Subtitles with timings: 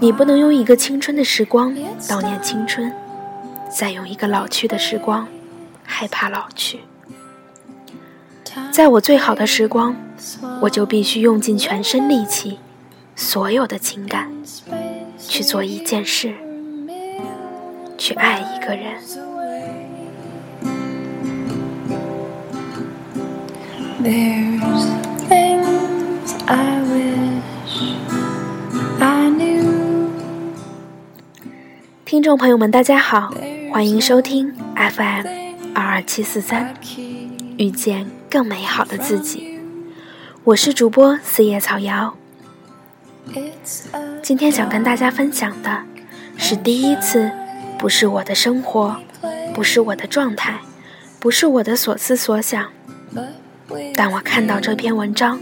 [0.00, 2.92] 你不能用一个青春的时光悼念青春，
[3.68, 5.26] 再用一个老去的时光
[5.82, 6.80] 害怕老去。
[8.70, 9.96] 在我最好的时光，
[10.60, 12.58] 我就必须用尽全身力气，
[13.16, 14.30] 所有的情感，
[15.18, 16.34] 去做一件事，
[17.96, 19.37] 去爱一个人。
[24.08, 24.86] There's
[25.28, 27.92] things I wish
[28.98, 30.08] I knew.
[32.06, 33.34] 听众朋友们，大家好，
[33.70, 35.26] 欢迎收听 FM
[35.74, 36.74] 二二七四三，
[37.58, 39.60] 遇见更美好的自己。
[40.42, 42.14] 我是主播四叶草瑶。
[44.22, 45.82] 今天想跟大家分享的
[46.38, 47.30] 是第一次，
[47.78, 48.96] 不是我的生活，
[49.52, 50.60] 不是我的状态，
[51.20, 52.72] 不是我的所思所想，
[53.94, 55.38] 但我看到这篇文章，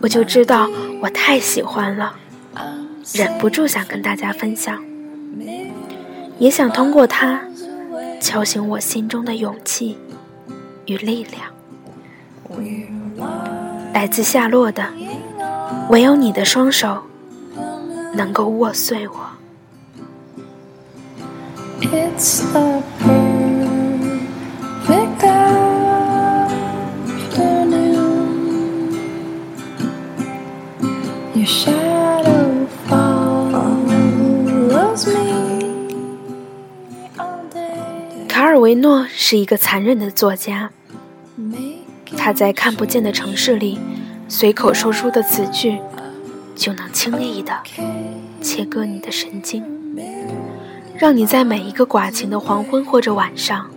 [0.00, 0.68] 我就知道
[1.00, 2.14] 我太喜欢了，
[3.12, 4.82] 忍不住想跟大家分享，
[6.38, 7.40] 也想通过它
[8.20, 9.98] 敲醒我心中的勇气
[10.86, 11.42] 与力量。
[13.92, 14.86] 来自夏洛的，
[15.90, 17.02] 唯有你的双手
[18.14, 19.14] 能够握碎我。
[21.80, 23.27] It's a
[31.38, 33.86] Your shadow follows
[35.06, 35.70] me
[37.16, 38.26] all day.
[38.26, 40.72] 卡尔维诺是一个残忍的作家，
[42.16, 43.78] 他在看不见的城市里
[44.26, 45.78] 随口说出的词句，
[46.56, 47.56] 就能轻易的
[48.42, 49.64] 切割你的神经，
[50.96, 53.70] 让你在每一个寡情的黄昏或者晚上，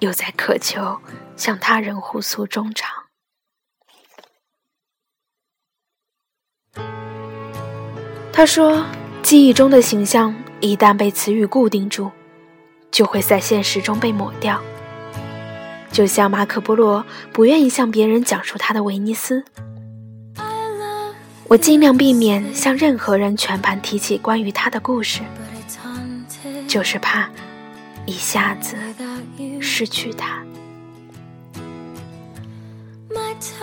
[0.00, 0.98] 又在渴求
[1.38, 2.99] 向他人互诉衷肠。
[8.40, 8.82] 他说，
[9.22, 12.10] 记忆中的形象一旦被词语固定住，
[12.90, 14.58] 就会在现实中被抹掉。
[15.92, 19.44] 就像马可·波罗不愿意向别人讲述他的威尼斯，
[21.48, 25.20] 我尽量避免向任何人全盘提起关于他的故事，
[26.66, 27.28] 就是怕
[28.06, 28.74] 一下子
[29.60, 30.42] 失去他。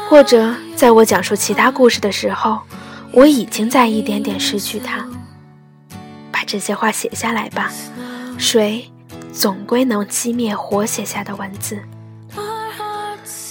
[0.08, 2.60] 或者在我讲述其他故事的时候，
[3.12, 5.06] 我已经在一点点失去他。
[6.32, 7.72] 把这些话写下来吧，
[8.38, 8.92] 水
[9.34, 11.80] 总归能熄灭火写下的文字。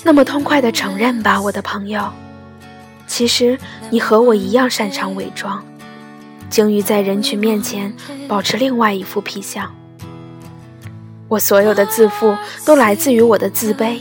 [0.05, 2.12] 那么痛快地承认吧，我的朋友。
[3.09, 3.59] 其实
[3.91, 5.65] 你和我一样擅长伪装，
[6.49, 7.93] 精于在人群面前
[8.28, 9.75] 保持另外一副皮相。
[11.28, 13.99] 我所有的自负都来自于我的自卑，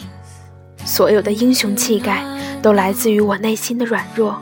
[0.85, 2.23] 所有的英雄气概
[2.61, 4.39] 都来自于我内心的软弱，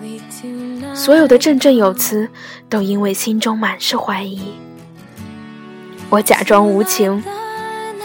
[0.93, 2.29] 所有的振振有词
[2.69, 4.53] 都因为心中满是怀疑。
[6.09, 7.23] 我假装无情，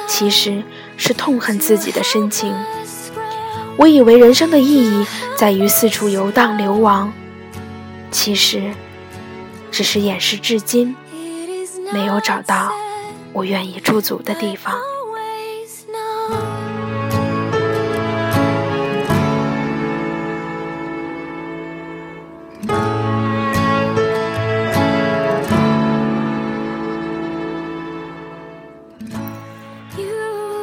[0.06, 0.62] 其实
[0.96, 2.54] 是痛恨自己的深情。
[3.76, 5.06] 我以为人生的意义
[5.36, 7.12] 在于四处游荡流亡，
[8.10, 8.72] 其实
[9.70, 10.96] 只是掩饰至今
[11.92, 12.72] 没有找到
[13.32, 14.74] 我愿意驻足的地方。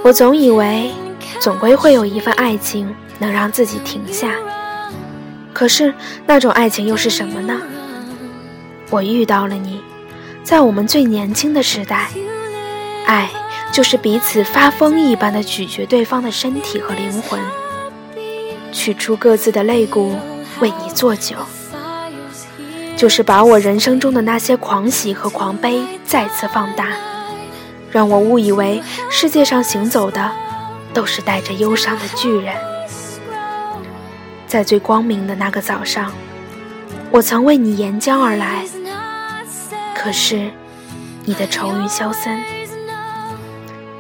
[0.04, 0.92] 我总以为，
[1.40, 4.36] 总归会有一份爱情能让自己停下。
[5.52, 5.94] 可是
[6.28, 7.60] 那种爱情又是什么呢？
[8.92, 9.82] 我遇到了你，
[10.44, 12.10] 在我们最年轻的时代，
[13.08, 13.32] 爱
[13.72, 17.40] 就是彼此发疯一般的咀嚼对方的身体和灵魂，
[18.72, 20.16] 取出各自的肋骨
[20.60, 21.38] 为你做酒，
[22.96, 26.88] 就是把我人生中的那些狂喜和狂悲再次放大。
[27.92, 30.32] 让我误以为世界上行走的
[30.94, 32.54] 都是带着忧伤的巨人。
[34.48, 36.12] 在最光明的那个早上，
[37.12, 38.66] 我曾为你沿江而来，
[39.96, 40.50] 可是
[41.26, 42.42] 你的愁云消散。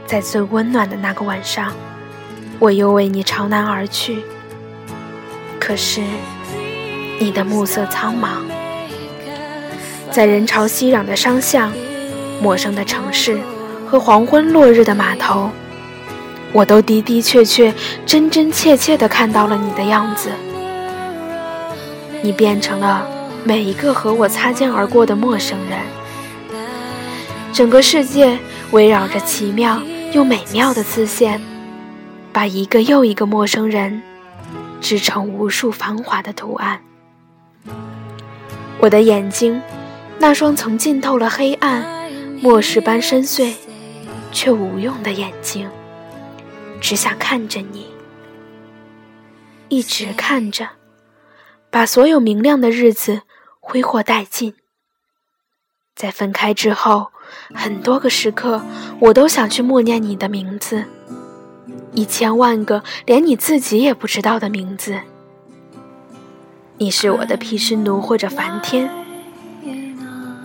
[0.06, 1.74] 在最温暖的那个晚上，
[2.60, 4.24] 我又为你朝南而去，
[5.60, 6.02] 可是
[7.20, 8.55] 你的暮色苍茫。
[10.16, 11.70] 在人潮熙攘的商巷，
[12.42, 13.38] 陌生的城市。
[13.86, 15.52] 和黄昏落日的码头，
[16.54, 17.74] 我都的的确确、
[18.06, 20.32] 真真切切地看到了你的样子。
[22.22, 23.06] 你变成了
[23.44, 25.78] 每一个和我擦肩而过的陌生人。
[27.52, 28.40] 整个世界
[28.72, 29.82] 围绕着奇妙
[30.14, 31.42] 又美妙的丝线，
[32.32, 34.02] 把一个又一个陌生人
[34.80, 36.80] 织成无数繁华的图案。
[38.80, 39.62] 我的眼睛，
[40.18, 42.10] 那双曾浸透了黑暗、
[42.42, 43.54] 末世般深邃
[44.32, 45.70] 却无用的眼睛，
[46.82, 47.88] 只想看着你，
[49.70, 50.68] 一直看着，
[51.70, 53.22] 把所有明亮的日子
[53.60, 54.56] 挥霍殆尽。
[55.96, 57.08] 在分开之后，
[57.54, 58.62] 很多个时刻，
[59.00, 60.84] 我都想去默念你的名字，
[61.94, 65.00] 一千万个连你自己也不知道的名字。
[66.78, 68.90] 你是我的毗湿奴或者梵天，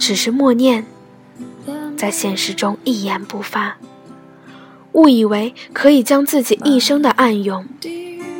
[0.01, 0.87] 只是默念，
[1.95, 3.77] 在现实中一言不发，
[4.93, 7.67] 误以为可以将自己一生的暗涌，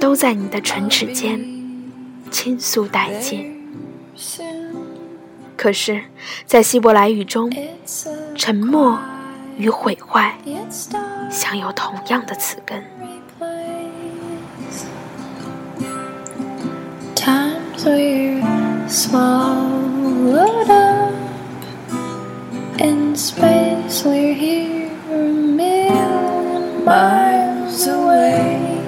[0.01, 1.39] 都在你的唇齿间
[2.31, 3.61] 倾诉殆尽。
[5.55, 6.03] 可是，
[6.47, 7.53] 在希伯来语中，
[8.35, 8.99] 沉默
[9.59, 10.35] 与毁坏
[11.31, 12.83] 享有同样的词根。
[17.15, 18.41] Times we
[18.89, 20.90] swallowed up
[22.80, 25.18] in space, we're here a
[25.60, 28.82] million miles away.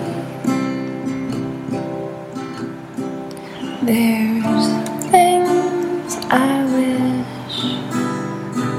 [3.82, 4.68] There's
[5.12, 7.58] things I wish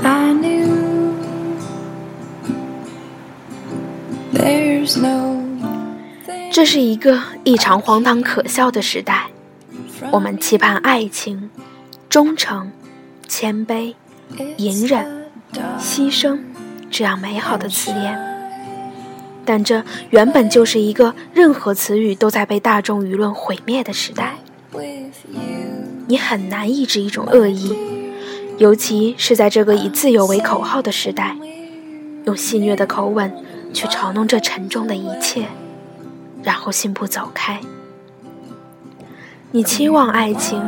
[0.05, 1.17] I knew.
[4.33, 5.39] There's no
[6.53, 9.31] 这是一个异常荒唐可笑的时代。
[10.11, 11.51] 我们期盼爱情、
[12.09, 12.71] 忠诚、
[13.27, 13.95] 谦卑、
[14.58, 15.30] 隐忍、
[15.80, 16.40] 牺牲
[16.90, 18.20] 这样美好的词眼，
[19.46, 24.36] 但这原本就是一个任何词语都在被大众舆论毁灭的时代。
[26.08, 27.76] 你很难抑制一种恶意，
[28.58, 31.36] 尤其是在这个以自由为口号的时代，
[32.26, 33.32] 用戏谑的口吻
[33.74, 35.46] 去嘲弄这沉重的一切，
[36.44, 37.60] 然后信步走开。
[39.52, 40.62] 你期望爱情，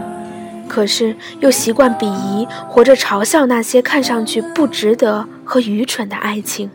[0.67, 6.69] 可是又习惯鄙夷或者嘲笑那些看上去不值得和愚蠢的爱情，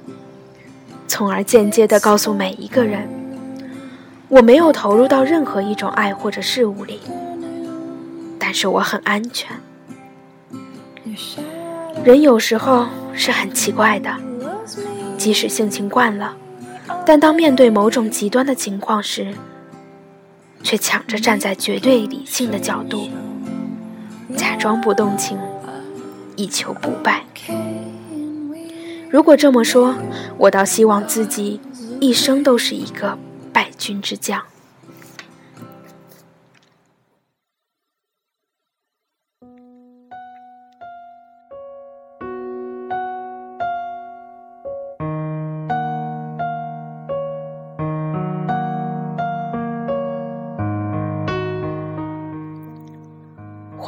[1.08, 3.08] 从而间接地告诉每一个人：
[4.28, 7.00] 我没有投入到任何一种爱或者事物里，
[8.38, 9.56] 但是我很安全。
[12.04, 14.14] 人有时候是很奇怪的，
[15.18, 16.34] 即使性情惯了，
[17.04, 19.34] 但当面对某种极端的情况时，
[20.62, 23.08] 却抢着站在绝对理性的角度，
[24.40, 25.36] 假装不动情，
[26.34, 27.26] 以求不败。
[29.10, 29.94] 如果这么说，
[30.38, 31.60] 我倒希望自己
[32.00, 33.18] 一生都是一个
[33.52, 34.42] 败军之将。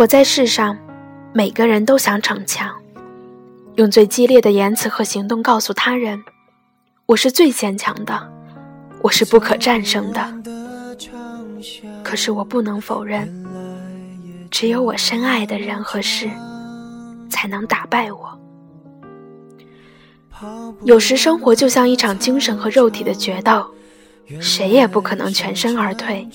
[0.02, 0.76] 活在世上，
[1.32, 2.75] 每个人都想逞强，
[3.76, 6.21] 用最激烈的言辞和行动告诉他人
[7.06, 8.28] ：“我是最坚强的，
[9.00, 10.21] 我是不可战胜的。”
[12.02, 13.32] 可是我不能否认，
[14.50, 16.28] 只有我深爱的人和事，
[17.30, 18.37] 才能打败我。
[20.82, 23.64] 有时生活就像一场精神和肉体的决斗，
[24.40, 26.28] 谁也不可能全身而退。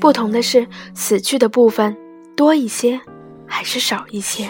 [0.00, 1.96] 不同的是，死去的部分。
[2.40, 2.98] 多一些，
[3.46, 4.48] 还是少一些？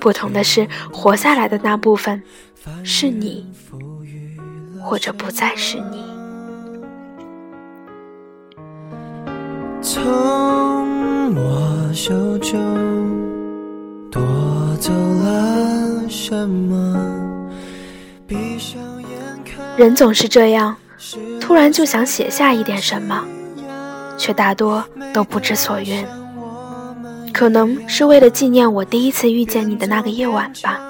[0.00, 2.20] 不同的是，活下来的那部分，
[2.82, 3.46] 是你，
[4.82, 6.02] 或者不再是你。
[9.80, 10.02] 从
[11.36, 12.58] 我手中
[14.10, 14.20] 夺
[14.80, 17.48] 走了什么？
[18.26, 19.08] 闭上眼
[19.44, 20.76] 看人总是这样，
[21.40, 23.24] 突然就想写下一点什么，
[24.18, 26.04] 却大多都不知所云。
[27.34, 30.80] 可能是为了纪念我第一次遇见你的那个夜晚吧，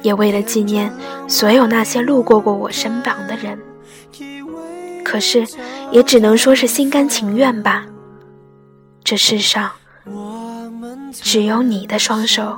[0.00, 0.90] 也为了纪念
[1.26, 3.58] 所有那些路过过我身旁的人。
[5.04, 5.44] 可是，
[5.90, 7.84] 也只能说是心甘情愿吧。
[9.02, 9.72] 这世上，
[11.12, 12.56] 只有你的双手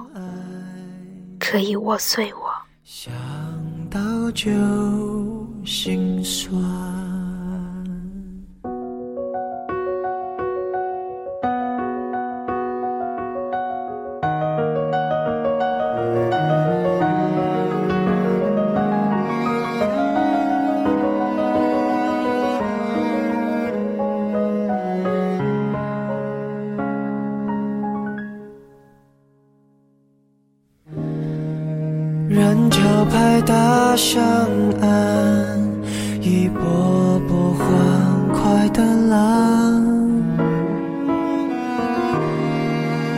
[1.40, 2.52] 可以握碎我。
[2.84, 3.10] 想
[3.90, 4.50] 到就
[32.28, 34.20] 人潮拍打上
[34.80, 34.90] 岸，
[36.20, 37.66] 一波波欢
[38.34, 39.84] 快的浪。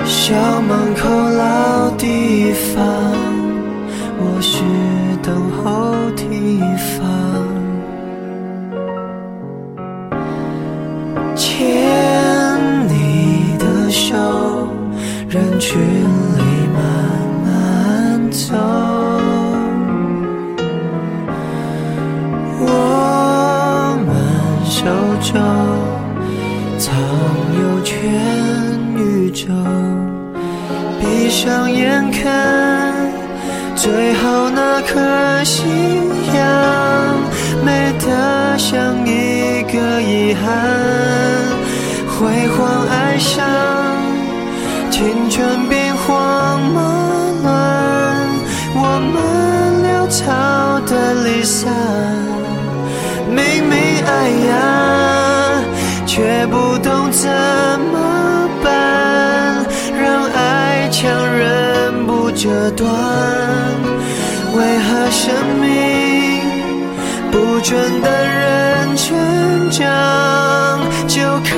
[0.04, 2.84] 校门口老地方，
[4.18, 4.62] 我是
[5.22, 6.60] 等候提
[6.98, 7.08] 防。
[11.34, 11.56] 牵
[12.88, 14.68] 你的手，
[15.30, 16.42] 人群里
[16.74, 16.82] 慢
[17.46, 18.67] 慢走。
[31.40, 32.92] 上眼看
[33.76, 35.62] 最后那颗夕
[36.34, 36.42] 阳，
[37.64, 40.42] 美得像一个遗憾。
[42.08, 43.46] 辉煌爱上，
[44.90, 48.26] 青春变慌忙乱，
[48.74, 49.16] 我们
[49.86, 50.24] 潦草
[50.88, 51.72] 的离散。
[53.30, 54.10] 明明爱
[54.50, 55.62] 呀，
[56.04, 57.30] 却不懂怎
[57.92, 58.97] 么办，
[62.40, 62.88] 这段。
[64.54, 65.68] 为何生命
[67.32, 71.56] 不准等人成长，就可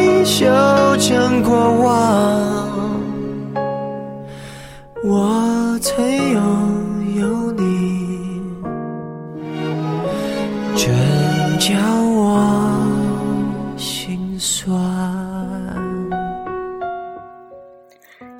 [0.00, 0.46] 以修
[0.96, 3.00] 正过往？
[5.04, 6.02] 我曾
[6.32, 6.40] 拥
[7.16, 8.40] 有你。
[10.74, 10.90] 真
[11.58, 12.82] 叫我
[13.76, 14.74] 心酸。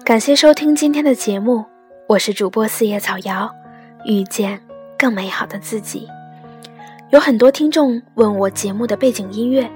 [0.02, 1.64] 感谢收听今天的节目，
[2.06, 3.50] 我是主播四叶草瑶，
[4.04, 4.60] 遇见
[4.98, 6.06] 更美好的自己。
[7.10, 9.68] 有很多听众问我节目的背景音乐，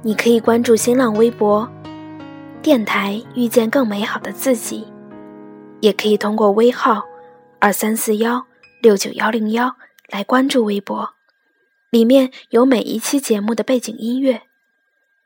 [0.00, 1.70] 你可以关注新浪微博
[2.62, 4.88] “电台遇见更美好的自己”，
[5.80, 7.04] 也可以通过微号
[7.58, 8.46] 二三四幺
[8.80, 9.76] 六九幺零幺
[10.08, 11.10] 来关注微博，
[11.90, 14.40] 里面有每一期节目的背景音乐，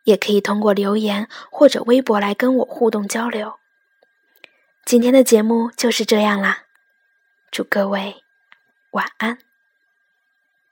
[0.02, 3.52] 也可以通过留言或者微博来跟我互动交流。
[4.87, 6.66] 今天的节目就是这样啦，
[7.50, 8.23] 祝各位
[8.93, 9.37] 晚安。